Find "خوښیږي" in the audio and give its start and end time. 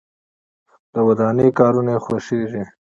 2.05-2.63